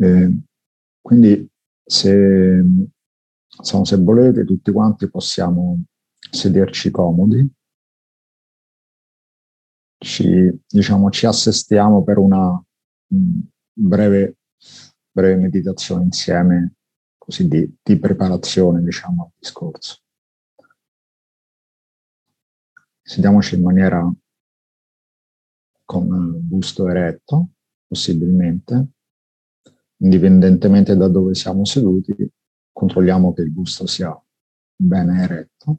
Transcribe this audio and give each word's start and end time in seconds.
Eh, 0.00 0.32
quindi 1.00 1.48
se, 1.84 2.64
insomma, 3.58 3.84
se 3.84 3.96
volete 3.96 4.44
tutti 4.44 4.70
quanti 4.70 5.10
possiamo 5.10 5.82
sederci 6.30 6.90
comodi, 6.90 7.50
ci, 9.98 10.60
diciamo, 10.66 11.10
ci 11.10 11.26
assestiamo 11.26 12.04
per 12.04 12.18
una 12.18 12.52
mh, 13.06 13.40
breve, 13.72 14.36
breve 15.10 15.40
meditazione 15.40 16.04
insieme, 16.04 16.74
così 17.16 17.48
di, 17.48 17.76
di 17.82 17.98
preparazione 17.98 18.82
diciamo, 18.82 19.24
al 19.24 19.30
discorso. 19.36 20.02
Sediamoci 23.02 23.56
in 23.56 23.62
maniera 23.62 24.12
con 25.84 26.46
busto 26.46 26.86
eretto, 26.88 27.48
possibilmente, 27.86 28.88
indipendentemente 29.98 30.96
da 30.96 31.08
dove 31.08 31.34
siamo 31.34 31.64
seduti, 31.64 32.14
controlliamo 32.72 33.32
che 33.32 33.42
il 33.42 33.50
busto 33.52 33.86
sia 33.86 34.16
bene 34.76 35.22
eretto. 35.22 35.78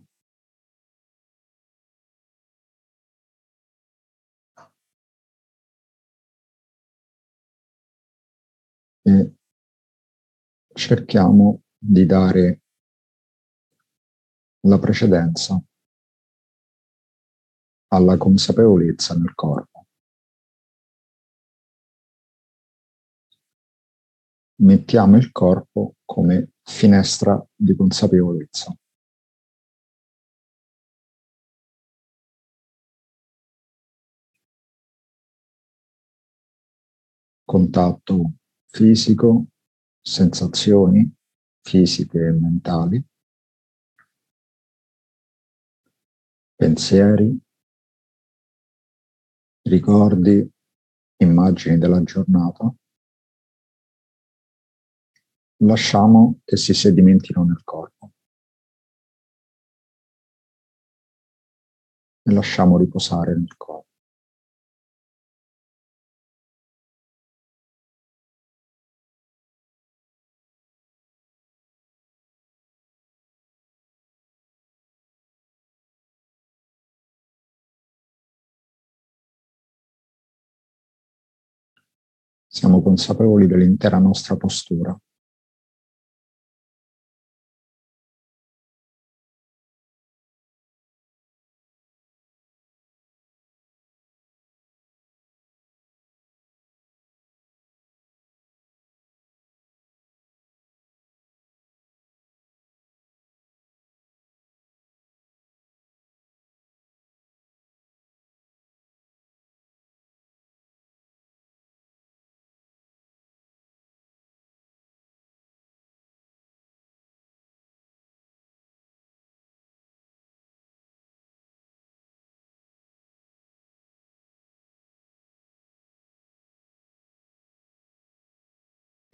E 9.06 9.34
cerchiamo 10.74 11.62
di 11.78 12.06
dare 12.06 12.62
la 14.68 14.78
precedenza 14.78 15.62
alla 17.92 18.18
consapevolezza 18.18 19.16
nel 19.16 19.34
corpo. 19.34 19.69
Mettiamo 24.62 25.16
il 25.16 25.32
corpo 25.32 25.96
come 26.04 26.52
finestra 26.64 27.42
di 27.56 27.74
consapevolezza. 27.76 28.76
Contatto 37.46 38.34
fisico, 38.68 39.46
sensazioni 40.02 41.10
fisiche 41.62 42.28
e 42.28 42.32
mentali, 42.32 43.02
pensieri, 46.56 47.40
ricordi, 49.70 50.52
immagini 51.22 51.78
della 51.78 52.04
giornata, 52.04 52.74
lasciamo 55.62 56.40
che 56.46 56.58
si 56.58 56.74
sedimentino 56.74 57.44
nel 57.44 57.62
corpo 57.64 58.12
e 62.24 62.32
lasciamo 62.34 62.78
riposare 62.78 63.36
nel 63.36 63.56
corpo. 63.58 63.88
Siamo 82.52 82.82
consapevoli 82.82 83.48
dell'intera 83.48 84.00
nostra 84.00 84.36
postura. 84.36 84.98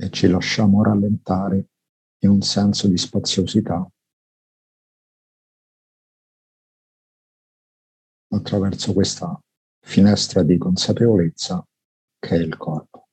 E 0.05 0.11
ci 0.11 0.27
lasciamo 0.27 0.83
rallentare 0.83 1.69
in 2.19 2.29
un 2.29 2.41
senso 2.41 2.87
di 2.87 2.95
spaziosità 2.95 3.89
attraverso 8.29 8.93
questa 8.93 9.39
finestra 9.79 10.43
di 10.43 10.59
consapevolezza 10.59 11.65
che 12.19 12.35
è 12.35 12.39
il 12.39 12.55
corpo. 12.55 13.04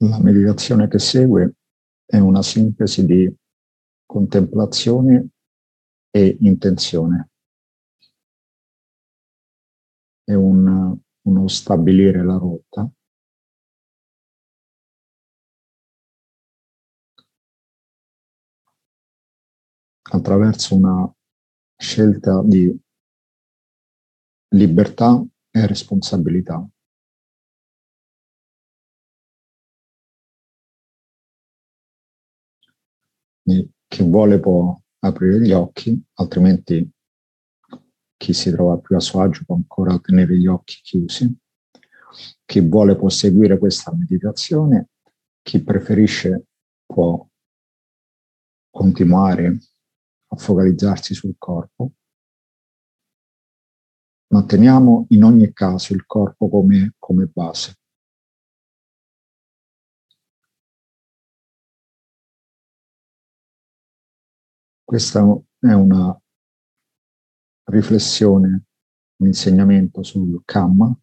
La 0.00 0.20
meditazione 0.20 0.86
che 0.86 1.00
segue 1.00 1.54
è 2.04 2.18
una 2.18 2.40
sintesi 2.40 3.04
di 3.04 3.34
contemplazione 4.06 5.30
e 6.10 6.36
intenzione. 6.40 7.30
È 10.22 10.34
un, 10.34 10.96
uno 11.22 11.48
stabilire 11.48 12.24
la 12.24 12.36
rotta. 12.36 12.88
attraverso 20.10 20.74
una 20.74 21.14
scelta 21.76 22.42
di 22.42 22.74
libertà 24.54 25.22
e 25.50 25.66
responsabilità. 25.66 26.66
Chi 33.88 34.02
vuole 34.02 34.38
può 34.38 34.78
aprire 35.00 35.40
gli 35.40 35.52
occhi, 35.52 35.98
altrimenti 36.14 36.86
chi 38.16 38.32
si 38.34 38.50
trova 38.50 38.76
più 38.78 38.94
a 38.96 39.00
suo 39.00 39.22
agio 39.22 39.44
può 39.46 39.54
ancora 39.54 39.98
tenere 39.98 40.36
gli 40.36 40.46
occhi 40.46 40.80
chiusi. 40.82 41.34
Chi 42.44 42.60
vuole 42.60 42.96
può 42.96 43.08
seguire 43.08 43.58
questa 43.58 43.94
meditazione, 43.94 44.88
chi 45.40 45.62
preferisce 45.62 46.46
può 46.84 47.26
continuare 48.70 49.58
a 50.26 50.36
focalizzarsi 50.36 51.14
sul 51.14 51.36
corpo. 51.38 51.92
Manteniamo 54.30 55.06
in 55.10 55.24
ogni 55.24 55.52
caso 55.54 55.94
il 55.94 56.04
corpo 56.04 56.50
come, 56.50 56.94
come 56.98 57.24
base. 57.26 57.78
Questa 64.88 65.20
è 65.58 65.72
una 65.74 66.18
riflessione, 67.64 68.64
un 69.16 69.26
insegnamento 69.26 70.02
sul 70.02 70.40
Kamma, 70.46 70.98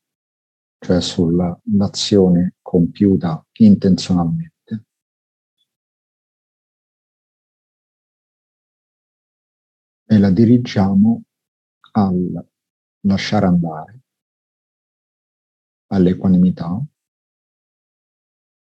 cioè 0.80 1.00
sull'azione 1.00 2.56
compiuta 2.64 3.46
intenzionalmente. 3.60 4.86
E 10.06 10.18
la 10.18 10.32
dirigiamo 10.32 11.22
al 11.92 12.50
lasciare 13.02 13.46
andare, 13.46 14.02
all'equanimità, 15.92 16.84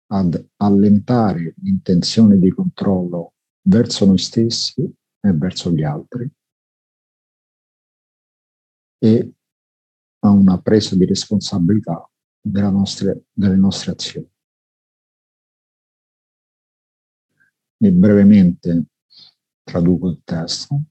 ad 0.06 0.50
allentare 0.56 1.54
l'intenzione 1.58 2.40
di 2.40 2.50
controllo 2.50 3.34
verso 3.64 4.06
noi 4.06 4.18
stessi 4.18 5.00
e 5.22 5.32
verso 5.34 5.72
gli 5.72 5.84
altri 5.84 6.30
e 9.04 9.34
a 10.20 10.30
una 10.30 10.60
presa 10.62 10.96
di 10.96 11.06
responsabilità 11.06 12.08
nostre, 12.44 13.26
delle 13.32 13.56
nostre 13.56 13.92
azioni. 13.92 14.30
E 17.78 17.92
brevemente 17.92 18.86
traduco 19.64 20.10
il 20.10 20.22
testo. 20.24 20.84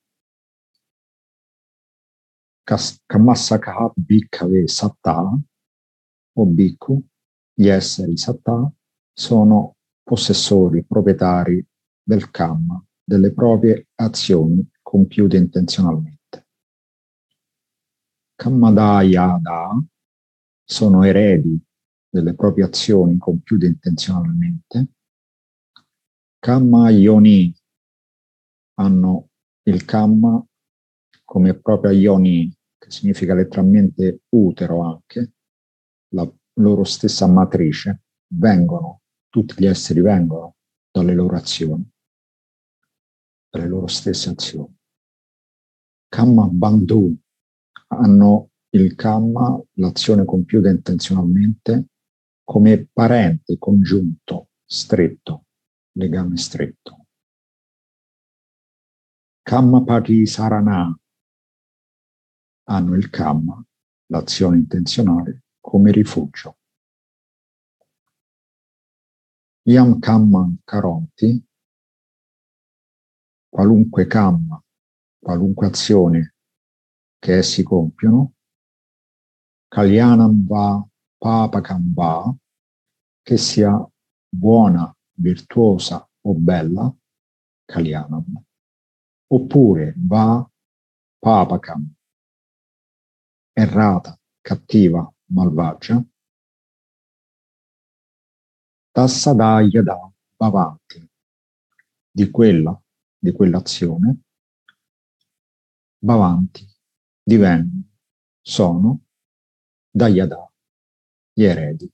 Kamassakaha 3.06 3.92
Bhikkave 3.96 4.66
Sattha 4.66 5.40
o 6.32 6.46
Bhikkhu, 6.46 7.04
gli 7.52 7.68
esseri 7.68 8.16
Sattha, 8.16 8.72
sono 9.12 9.76
possessori, 10.02 10.84
proprietari 10.84 11.64
del 12.02 12.30
Kamma, 12.30 12.84
delle 13.10 13.32
proprie 13.32 13.88
azioni 13.96 14.64
compiute 14.80 15.36
intenzionalmente. 15.36 16.46
Kammadayada 18.36 19.84
sono 20.62 21.02
eredi 21.02 21.60
delle 22.08 22.34
proprie 22.34 22.66
azioni 22.66 23.18
compiute 23.18 23.66
intenzionalmente. 23.66 24.90
Kamma 26.38 26.88
Yoni 26.90 27.52
hanno 28.74 29.30
il 29.64 29.84
Kamma 29.84 30.46
come 31.24 31.54
propria 31.54 31.90
Yoni, 31.90 32.56
che 32.78 32.90
significa 32.92 33.34
letteralmente 33.34 34.20
utero 34.28 34.82
anche, 34.82 35.32
la 36.14 36.32
loro 36.60 36.84
stessa 36.84 37.26
matrice, 37.26 38.02
vengono, 38.34 39.00
tutti 39.28 39.54
gli 39.58 39.66
esseri 39.66 40.00
vengono 40.00 40.54
dalle 40.92 41.14
loro 41.14 41.34
azioni, 41.34 41.89
dalle 43.50 43.66
loro 43.66 43.88
stesse 43.88 44.30
azioni. 44.30 44.74
Kamma 46.08 46.46
Bandhu 46.46 47.14
hanno 47.88 48.50
il 48.70 48.94
Kamma, 48.94 49.60
l'azione 49.74 50.24
compiuta 50.24 50.68
intenzionalmente, 50.68 51.88
come 52.44 52.88
parente 52.92 53.58
congiunto, 53.58 54.50
stretto, 54.64 55.46
legame 55.92 56.36
stretto. 56.36 57.06
Kamma 59.42 59.82
Pati 59.82 60.26
Sarana 60.26 60.96
hanno 62.68 62.94
il 62.94 63.10
Kamma, 63.10 63.64
l'azione 64.06 64.58
intenzionale, 64.58 65.44
come 65.60 65.90
rifugio. 65.90 66.58
Yam 69.62 69.98
Kamma 69.98 70.52
Karonti, 70.64 71.44
qualunque 73.50 74.06
Kamma, 74.06 74.62
qualunque 75.18 75.66
azione 75.66 76.34
che 77.18 77.38
essi 77.38 77.62
compiono, 77.62 78.34
Kalyanam 79.68 80.46
va, 80.46 80.82
Papakam 81.18 81.92
va, 81.92 82.34
che 83.22 83.36
sia 83.36 83.86
buona, 84.28 84.94
virtuosa 85.14 86.08
o 86.22 86.34
bella, 86.34 86.92
Kalyanam, 87.66 88.42
oppure 89.26 89.94
va, 89.96 90.48
Papakam, 91.18 91.92
errata, 93.52 94.18
cattiva, 94.40 95.12
malvagia, 95.26 96.02
tassadaya 98.92 99.82
da 99.82 100.10
avanti 100.38 101.06
di 102.10 102.30
quella, 102.30 102.80
di 103.20 103.32
quell'azione, 103.32 104.22
Bhavanti, 106.02 106.66
divengono, 107.22 107.88
sono 108.40 109.00
da 109.90 110.08
Yada, 110.08 110.50
gli 111.32 111.44
eredi. 111.44 111.92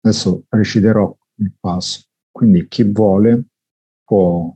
Adesso 0.00 0.46
reciterò 0.48 1.16
il 1.36 1.54
passo, 1.58 2.08
quindi 2.32 2.66
chi 2.66 2.82
vuole 2.82 3.44
può 4.04 4.52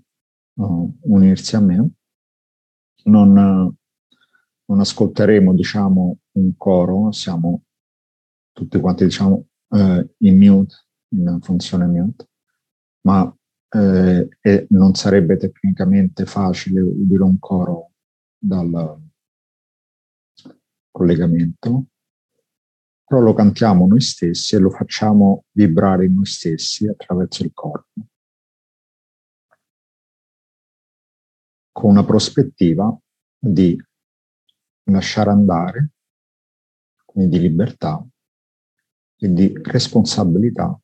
uh, 0.55 0.99
unirsi 1.03 1.55
a 1.55 1.61
me. 1.61 1.91
Non, 3.05 3.33
non, 3.33 4.81
ascolteremo, 4.81 5.55
diciamo, 5.55 6.19
un 6.33 6.57
coro, 6.57 7.13
siamo 7.13 7.63
tutti 8.51 8.81
quanti, 8.81 9.05
diciamo, 9.05 9.47
uh, 9.69 10.15
in 10.19 10.37
mute, 10.37 10.75
in 11.11 11.39
funzione 11.41 11.87
mute, 11.87 12.29
ma 13.07 13.33
eh, 13.69 14.29
e 14.41 14.67
non 14.71 14.95
sarebbe 14.95 15.37
tecnicamente 15.37 16.27
facile 16.27 16.81
udire 16.81 17.23
un 17.23 17.39
coro 17.39 17.93
dal 18.37 19.01
collegamento, 20.91 21.87
però 23.05 23.21
lo 23.21 23.33
cantiamo 23.33 23.87
noi 23.87 24.01
stessi 24.01 24.57
e 24.57 24.59
lo 24.59 24.71
facciamo 24.71 25.45
vibrare 25.53 26.07
in 26.07 26.15
noi 26.15 26.27
stessi 26.27 26.89
attraverso 26.89 27.45
il 27.45 27.53
corpo, 27.53 28.01
con 31.71 31.91
una 31.91 32.05
prospettiva 32.05 32.97
di 33.39 33.81
lasciare 34.91 35.31
andare, 35.31 35.91
quindi 37.05 37.39
di 37.39 37.43
libertà 37.43 38.05
e 39.19 39.33
di 39.33 39.53
responsabilità 39.63 40.81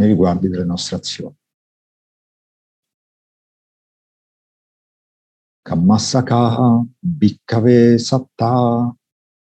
nei 0.00 0.08
riguardi 0.08 0.48
delle 0.48 0.64
nostre 0.64 0.96
azioni. 0.96 1.36
Kammasakaha 5.60 6.88
bhikkave 7.04 8.00
satta 8.00 8.88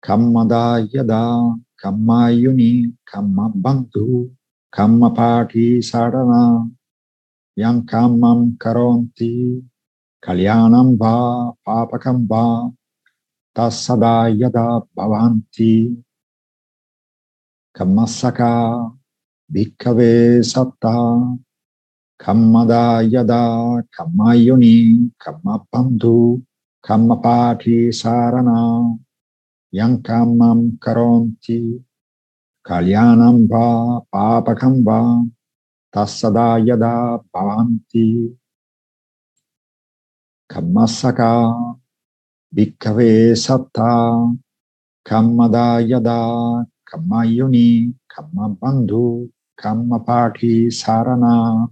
kammada 0.02 0.82
yada 0.90 1.54
kammayuni 1.78 2.90
kammabandhu 3.06 4.34
kammapati 4.74 5.78
sarana 5.78 6.66
yang 7.54 7.86
kammam 7.86 8.58
karonti 8.58 9.62
kalyanam 10.26 10.98
va 10.98 11.54
papakam 11.62 12.26
va 12.26 12.66
tassada 13.54 14.26
yada 14.34 14.82
bhavanti 14.98 15.94
kammasaka 17.78 18.54
bhikkave 19.53 20.43
satta 20.51 20.98
Kammada 22.22 23.01
yada 23.01 23.81
kammayoni 23.96 25.10
kammapandhu 25.17 26.38
kammapati 26.86 27.89
sarana 27.89 28.93
yang 29.74 29.98
kammam 30.05 30.77
karonti 30.77 31.81
kalyanam 32.62 33.50
va 33.50 34.05
papakam 34.13 34.86
va 34.86 35.01
tassada 35.93 36.62
yada 36.62 37.17
bhavanti 37.34 38.38
Kammasaka 40.51 41.31
Bhikkave 42.53 43.31
Satta 43.39 44.36
Kammada 45.08 45.79
Yada 45.79 46.67
Kammayuni 46.84 47.96
Kammabandhu 48.12 49.31
Kammapati 49.62 50.74
Sarana 50.74 51.70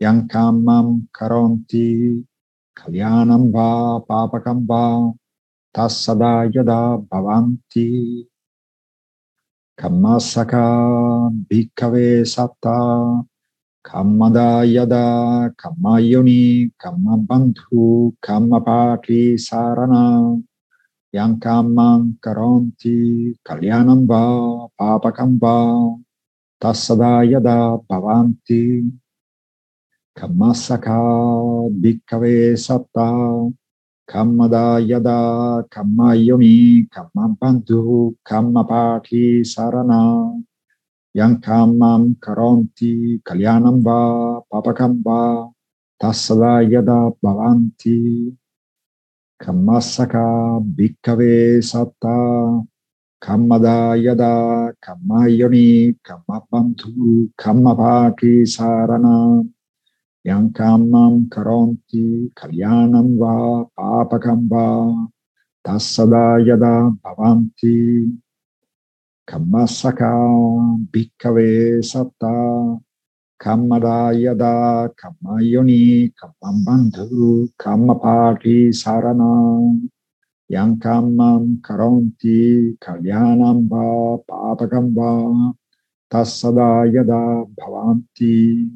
Yang 0.00 0.32
Kammam 0.32 1.12
Karonti 1.12 2.24
Kalyanam 2.72 3.52
Va 3.52 4.00
Papakam 4.00 4.64
Va 4.64 5.12
Tassada 5.76 6.48
Yada 6.48 6.96
Bhavanti. 7.04 8.24
Kammasaka 9.76 11.28
Bhikkave 11.44 12.24
Satta. 12.24 13.20
Kammada 13.84 14.64
Yada 14.64 15.52
Kammayoni 15.60 16.72
Kammabandhu 16.80 18.16
Kammapati 18.24 19.36
Sarana 19.36 20.40
Yang 21.12 21.34
Kammam 21.44 22.16
Karonti 22.24 23.36
Kalyanam 23.44 24.08
Va 24.08 24.64
Papakam 24.80 25.36
Va 25.36 26.00
Tassada 26.60 27.22
Yada 27.28 27.78
Bhavanti 27.88 28.90
Kammasaka 30.16 30.98
Bhikkave 31.80 32.58
Satta 32.58 33.50
Kammada 34.08 34.80
Yada 34.80 35.64
Kammayoni 35.68 36.88
Kammabandhu 36.88 38.16
Kammapati 38.24 39.44
Sarana 39.44 40.34
yang 41.14 41.38
kamam 41.38 42.18
karonti 42.18 43.22
kalyanam 43.22 43.78
va 43.86 44.42
papakam 44.50 44.98
va 44.98 45.46
tassada 45.94 46.58
yada 46.66 47.14
bhavanti 47.22 48.34
kammasaka 49.38 50.58
bhikkave 50.74 51.62
satta 51.62 52.18
kammada 53.24 53.96
yada 53.96 54.68
kammayoni 54.84 55.96
kammabandhu 56.04 57.32
kammapati 57.40 58.44
sarana 58.54 59.40
yang 60.28 60.52
kamam 60.52 61.24
karonti 61.32 62.28
kalyanam 62.36 63.16
va 63.16 63.64
papakam 63.72 64.44
va 64.52 64.68
tassada 65.64 66.36
yada 66.48 66.92
bhavanti 67.00 68.12
Kammasaka 69.24 70.12
bhikkave 70.92 71.80
satta 71.80 72.76
kammada 73.40 74.12
yada 74.12 74.92
kammayoni 75.00 76.12
kammambandhu 76.12 77.48
kammapati 77.56 78.68
sarana 78.68 79.32
yang 80.52 80.76
kammam 80.76 81.56
karonti 81.64 82.76
kalyanam 82.76 83.64
va 83.64 84.20
papakam 84.28 84.92
va 84.92 85.12
tassada 86.12 86.84
yada 86.84 87.48
bhavanti 87.56 88.68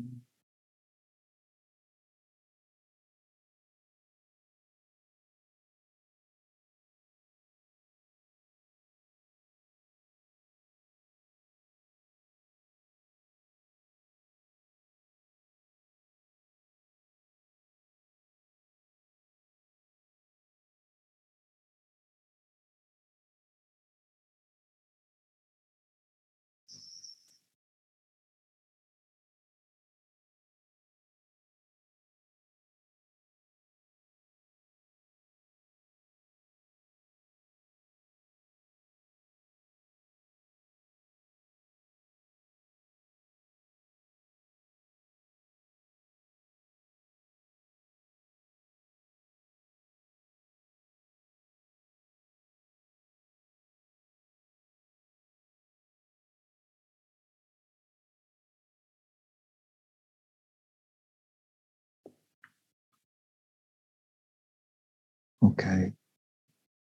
Ok, 65.40 65.92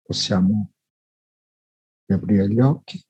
possiamo 0.04 0.72
riaprire 2.06 2.48
gli 2.50 2.60
occhi. 2.60 3.02